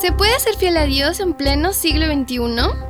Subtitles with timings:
[0.00, 2.38] ¿Se puede ser fiel a Dios en pleno siglo XXI?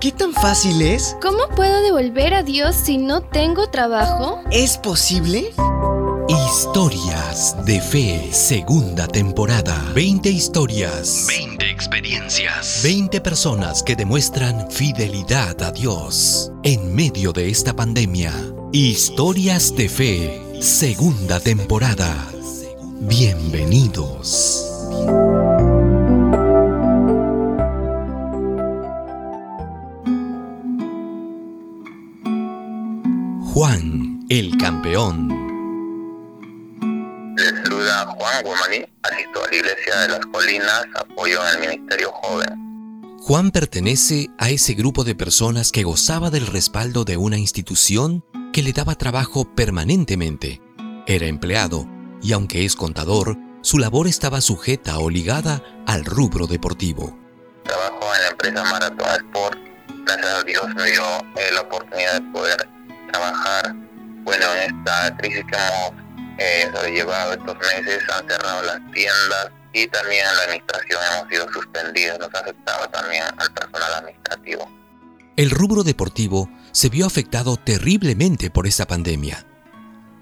[0.00, 1.16] ¿Qué tan fácil es?
[1.20, 4.40] ¿Cómo puedo devolver a Dios si no tengo trabajo?
[4.52, 5.52] ¿Es posible?
[6.28, 9.90] Historias de Fe, segunda temporada.
[9.92, 11.26] 20 historias.
[11.26, 12.80] 20 experiencias.
[12.84, 18.32] 20 personas que demuestran fidelidad a Dios en medio de esta pandemia.
[18.70, 22.28] Historias de Fe, segunda temporada.
[23.00, 24.66] Bienvenidos.
[33.52, 35.26] Juan, el campeón.
[37.36, 42.12] Les saluda Juan Guamaní, asisto a la Iglesia de las Colinas, apoyo en el Ministerio
[42.12, 43.18] Joven.
[43.18, 48.62] Juan pertenece a ese grupo de personas que gozaba del respaldo de una institución que
[48.62, 50.62] le daba trabajo permanentemente.
[51.08, 51.88] Era empleado
[52.22, 57.18] y aunque es contador, su labor estaba sujeta o ligada al rubro deportivo.
[57.64, 59.58] Trabajo en la empresa Marathon Sport.
[60.06, 61.02] Gracias a Dios me dio
[61.36, 62.79] eh, la oportunidad de poder
[63.10, 63.74] trabajar.
[64.22, 69.86] Bueno, en esta crisis que hemos eh, sobrellevado estos meses, han cerrado las tiendas y
[69.88, 72.18] también la administración hemos sido suspendidos.
[72.18, 74.70] Nos ha afectado también al personal administrativo.
[75.36, 79.46] El rubro deportivo se vio afectado terriblemente por esta pandemia.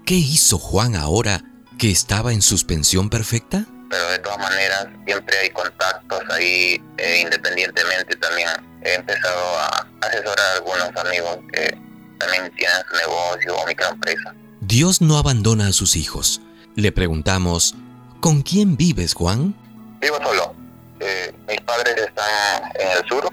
[0.05, 1.41] ¿Qué hizo Juan ahora
[1.77, 3.65] que estaba en suspensión perfecta?
[3.89, 8.49] Pero de todas maneras siempre hay contactos ahí, eh, independientemente también
[8.83, 11.88] he empezado a asesorar a algunos amigos que
[12.19, 14.33] también tienen su negocio o microempresa.
[14.61, 16.41] Dios no abandona a sus hijos.
[16.75, 17.75] Le preguntamos,
[18.19, 19.55] ¿con quién vives, Juan?
[19.99, 20.53] Vivo solo.
[20.99, 23.29] Eh, mis padres están en el sur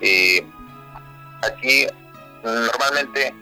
[0.00, 0.42] y
[1.42, 1.86] aquí
[2.42, 3.34] normalmente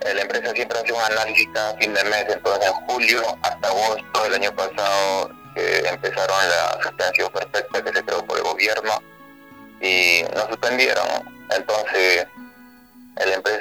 [0.00, 3.68] eh, la empresa siempre hace un análisis cada fin de mes, entonces en julio hasta
[3.68, 9.02] agosto del año pasado eh, empezaron la suspensión perfecta que se creó por el gobierno
[9.80, 11.06] y nos suspendieron.
[11.56, 12.26] Entonces
[13.16, 13.55] la empresa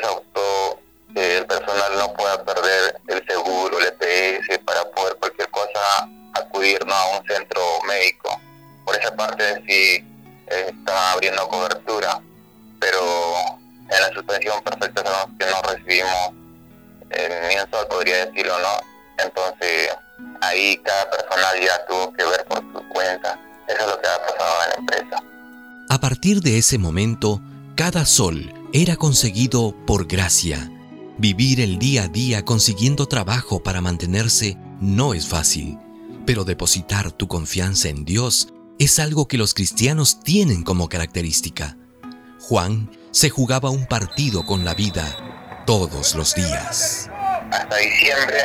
[17.10, 19.24] eh, sol, podría decirlo, ¿no?
[19.24, 19.90] Entonces
[20.42, 23.40] ahí cada personal ya tuvo que ver por su cuenta.
[23.68, 25.24] Eso es lo que ha pasado en la empresa.
[25.90, 27.42] A partir de ese momento,
[27.76, 30.72] cada sol era conseguido por gracia.
[31.18, 35.78] Vivir el día a día consiguiendo trabajo para mantenerse no es fácil,
[36.26, 41.78] pero depositar tu confianza en Dios es algo que los cristianos tienen como característica.
[42.42, 45.25] Juan se jugaba un partido con la vida
[45.66, 47.10] todos los días.
[47.52, 48.38] Hasta diciembre,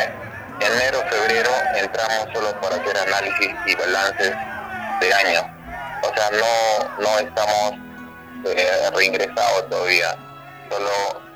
[0.61, 4.33] enero, febrero entramos solo para hacer análisis y balances
[5.01, 5.41] de año.
[6.03, 7.75] O sea, no, no estamos
[8.47, 10.17] eh, reingresado todavía.
[10.71, 10.91] Solo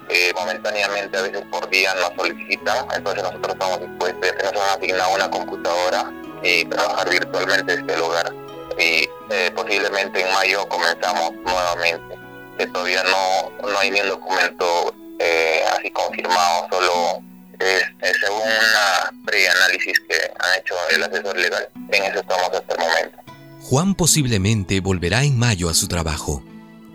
[0.09, 4.79] eh, momentáneamente, a veces por día nos solicitan, entonces nosotros estamos dispuestos, ya nos han
[4.79, 6.13] asignado una computadora
[6.43, 8.33] y trabajar virtualmente desde el hogar.
[8.79, 12.19] Y eh, posiblemente en mayo comenzamos nuevamente.
[12.57, 17.23] Que todavía no, no hay ni un documento eh, así confirmado, solo
[17.59, 21.69] es, es según una preanálisis que ha hecho el asesor legal.
[21.91, 23.19] En eso estamos hasta el momento.
[23.63, 26.43] Juan posiblemente volverá en mayo a su trabajo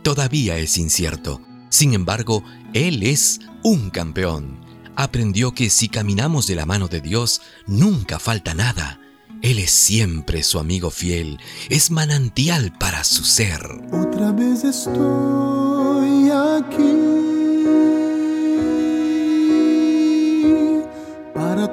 [0.10, 1.42] todavía es incierto.
[1.70, 2.44] Sin embargo,
[2.74, 4.60] Él es un campeón.
[4.96, 9.00] Aprendió que si caminamos de la mano de Dios, nunca falta nada.
[9.42, 13.62] Él es siempre su amigo fiel, es manantial para su ser.
[13.92, 16.99] Otra vez estoy aquí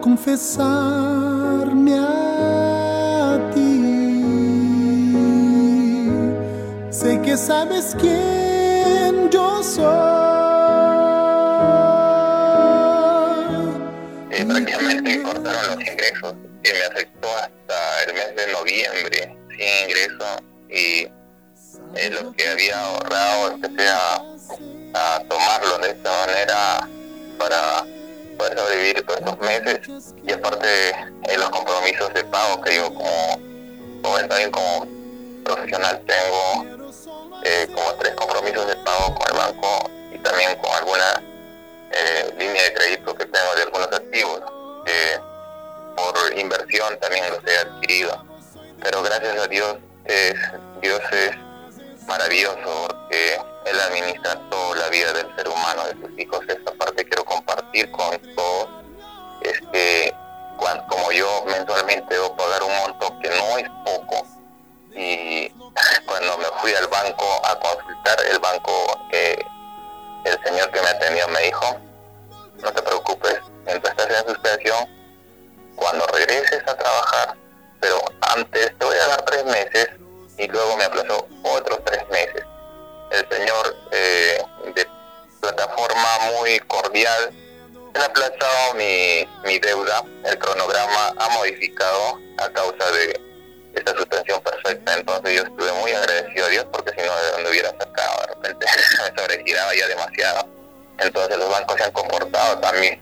[0.07, 3.71] confesarme a ti.
[6.93, 9.83] Sé que sabes quién yo soy.
[14.31, 20.29] Eh, prácticamente cortaron los ingresos y me afectó hasta el mes de noviembre sin ingreso
[20.71, 20.85] y
[21.99, 24.23] eh, lo que había ahorrado empecé a,
[24.95, 26.89] a tomarlo de esta manera
[27.41, 27.96] para
[28.37, 33.41] poder sobrevivir todos estos meses y aparte eh, los compromisos de pago que yo como,
[34.03, 34.87] como también como
[35.45, 36.77] profesional tengo
[37.45, 41.23] eh, como tres compromisos de pago con el banco y también con alguna
[41.93, 44.41] eh, línea de crédito que tengo de algunos activos.
[44.87, 45.19] Eh,
[45.97, 48.25] por inversión también los he adquirido.
[48.83, 49.77] Pero gracias a Dios,
[50.83, 51.31] Dios es
[52.07, 52.76] maravilloso
[57.85, 58.69] con todos.
[59.43, 60.15] Es que
[60.57, 64.27] cuando, como yo mensualmente debo pagar un monto que no es poco
[64.95, 65.49] y
[66.07, 69.39] cuando me fui al banco a consultar, el banco, eh,
[70.25, 71.77] el señor que me atendió me dijo,
[72.63, 74.89] no te preocupes, mientras estás en suspensión,
[75.77, 77.37] cuando regreses a trabajar,
[77.81, 78.01] pero
[78.35, 79.89] antes te voy a dar tres meses
[80.39, 82.43] y luego me aplazó otros tres meses.
[83.11, 84.43] El señor eh,
[84.75, 84.89] de
[85.41, 86.09] plataforma
[86.39, 87.33] muy cordial
[87.99, 93.21] ha aplazado mi, mi deuda, el cronograma ha modificado a causa de
[93.75, 97.51] esta suspensión perfecta, entonces yo estuve muy agradecido a Dios porque si no de dónde
[97.51, 98.67] hubiera sacado, de repente
[99.03, 100.49] me sobregiraba ya demasiado.
[100.99, 103.01] Entonces los bancos se han comportado también,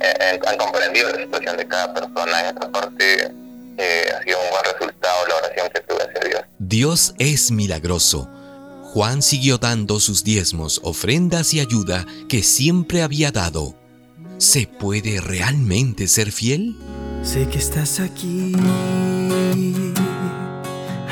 [0.00, 3.32] eh, han comprendido la situación de cada persona, en esta parte
[3.76, 6.42] eh, ha sido un buen resultado la oración que tuve hacia Dios.
[6.58, 8.30] Dios es milagroso.
[8.82, 13.74] Juan siguió dando sus diezmos, ofrendas y ayuda que siempre había dado.
[14.38, 16.76] ¿Se puede realmente ser fiel?
[17.22, 18.52] Sé que estás aquí,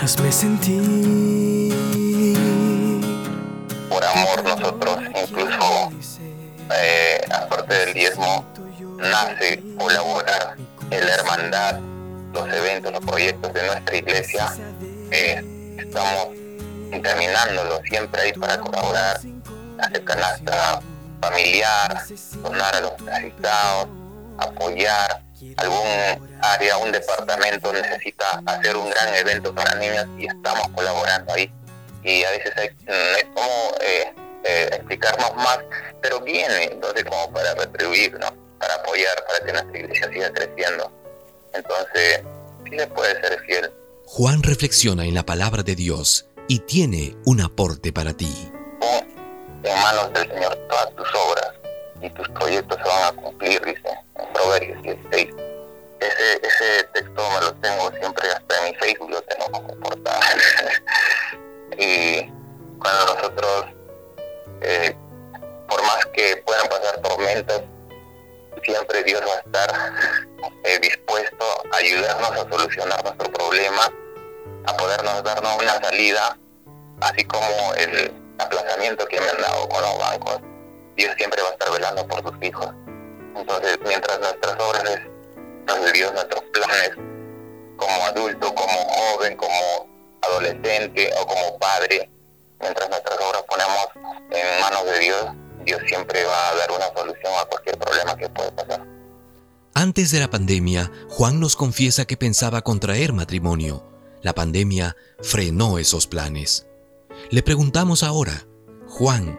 [0.03, 0.83] hazme sentir.
[3.89, 5.93] Por amor nosotros, incluso
[6.77, 8.45] eh, aparte del diezmo,
[8.99, 10.57] nace colaborar
[10.91, 11.81] en la hermandad,
[12.35, 14.53] los eventos, los proyectos de nuestra iglesia.
[15.13, 16.29] Eh, estamos
[17.03, 19.21] terminándolo siempre ahí para colaborar,
[19.79, 20.83] hacer canasta
[21.23, 22.05] familiar,
[22.43, 23.89] donar a los necesitados,
[24.39, 25.23] apoyar
[25.57, 31.51] algún área, un departamento necesita hacer un gran evento para niños y estamos colaborando ahí.
[32.05, 34.13] Y a veces hay, mm, como eh,
[34.45, 35.59] eh, explicarnos más,
[36.01, 38.43] pero viene entonces como para retribuir, ¿no?
[38.59, 40.93] para apoyar, para que nuestra iglesia siga creciendo.
[41.53, 42.21] Entonces,
[42.65, 43.73] sí se puede ser fiel.
[44.07, 48.52] Juan reflexiona en la palabra de Dios y tiene un aporte para ti.
[49.73, 51.53] En manos del Señor todas tus obras
[52.03, 55.35] y tus proyectos se van a cumplir, dice en Proverbios 16.
[56.01, 60.21] Ese, ese texto me lo tengo siempre hasta en mi Facebook, lo tengo como portada.
[61.79, 62.31] y
[62.79, 63.67] cuando nosotros,
[64.61, 64.95] eh,
[65.69, 67.63] por más que puedan pasar tormentas,
[68.63, 69.93] siempre Dios va a estar
[70.65, 73.91] eh, dispuesto a ayudarnos a solucionar nuestro problema,
[74.67, 76.37] a podernos darnos una salida,
[77.01, 80.41] así como el aplazamiento que me han dado con los bancos.
[80.97, 82.69] Dios siempre va a estar velando por sus hijos.
[83.37, 86.91] Entonces, mientras nuestras obras es de Dios, nuestros planes
[87.77, 89.89] como adulto, como joven, como
[90.23, 92.11] adolescente o como padre,
[92.61, 93.87] mientras nuestras obras ponemos
[94.31, 95.27] en manos de Dios,
[95.65, 98.87] Dios siempre va a dar una solución a cualquier problema que pueda pasar.
[99.75, 103.85] Antes de la pandemia, Juan nos confiesa que pensaba contraer matrimonio.
[104.21, 106.67] La pandemia frenó esos planes.
[107.31, 108.47] Le preguntamos ahora,
[108.89, 109.39] Juan,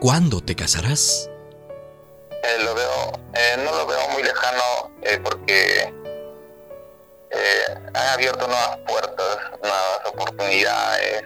[0.00, 1.28] ¿cuándo te casarás?
[2.30, 5.92] Eh, lo veo, eh, no lo veo muy lejano eh, porque
[7.30, 7.64] eh,
[7.94, 11.24] han abierto nuevas puertas, nuevas oportunidades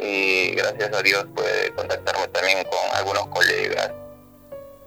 [0.00, 3.92] y gracias a Dios puede contactarme también con algunos colegas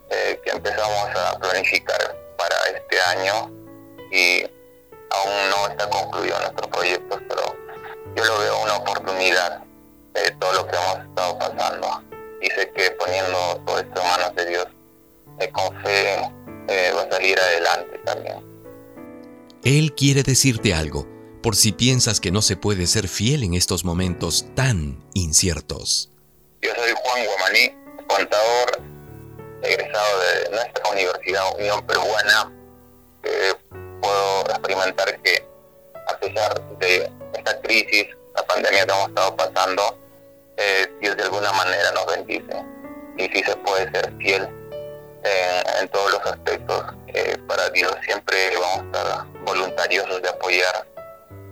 [0.09, 3.51] eh, que empezamos a planificar para este año
[4.11, 4.43] y
[5.11, 7.55] aún no está concluido nuestro proyecto, pero
[8.15, 9.63] yo lo veo una oportunidad
[10.13, 12.03] de todo lo que hemos estado pasando
[12.41, 14.67] y sé que poniendo todo esto en manos de Dios,
[15.39, 16.15] eh, con fe
[16.67, 18.49] eh, va a salir adelante también.
[19.63, 21.07] Él quiere decirte algo,
[21.43, 26.11] por si piensas que no se puede ser fiel en estos momentos tan inciertos.
[26.61, 27.75] Yo soy Juan Guamaní,
[28.07, 28.81] contador
[29.61, 32.53] egresado de nuestra Universidad Unión Peruana.
[33.23, 33.53] Eh,
[34.01, 35.45] puedo experimentar que
[36.07, 38.07] a pesar de esta crisis,
[38.39, 39.99] la pandemia que hemos estado pasando,
[40.57, 42.63] eh, Dios de alguna manera nos bendice
[43.17, 44.43] y sí se puede ser fiel
[45.23, 46.85] en, en todos los aspectos.
[47.07, 50.87] Eh, para Dios siempre vamos a estar voluntariosos de apoyar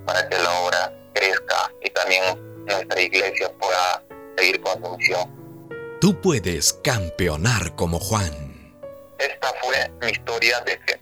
[0.05, 2.23] para que la obra crezca y también
[2.65, 4.01] nuestra iglesia pueda
[4.37, 5.97] seguir con su misión.
[5.99, 8.31] Tú puedes campeonar como Juan.
[9.17, 11.01] Esta fue mi historia de fe.